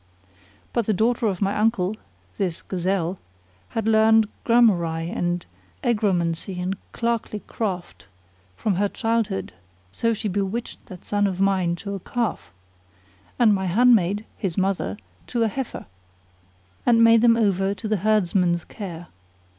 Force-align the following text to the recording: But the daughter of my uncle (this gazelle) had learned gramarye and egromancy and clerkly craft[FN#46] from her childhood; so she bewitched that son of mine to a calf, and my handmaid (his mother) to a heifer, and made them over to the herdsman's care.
But 0.73 0.87
the 0.87 0.95
daughter 0.95 1.27
of 1.27 1.43
my 1.43 1.55
uncle 1.55 1.95
(this 2.39 2.63
gazelle) 2.63 3.19
had 3.77 3.85
learned 3.85 4.27
gramarye 4.45 5.11
and 5.11 5.45
egromancy 5.83 6.59
and 6.59 6.75
clerkly 6.91 7.41
craft[FN#46] 7.41 8.05
from 8.57 8.75
her 8.77 8.89
childhood; 8.89 9.53
so 9.91 10.11
she 10.15 10.27
bewitched 10.27 10.83
that 10.87 11.05
son 11.05 11.27
of 11.27 11.39
mine 11.39 11.75
to 11.75 11.93
a 11.93 11.99
calf, 11.99 12.51
and 13.37 13.53
my 13.53 13.67
handmaid 13.67 14.25
(his 14.39 14.57
mother) 14.57 14.97
to 15.27 15.43
a 15.43 15.47
heifer, 15.47 15.85
and 16.83 17.03
made 17.03 17.21
them 17.21 17.37
over 17.37 17.75
to 17.75 17.87
the 17.87 17.97
herdsman's 17.97 18.63
care. 18.65 19.05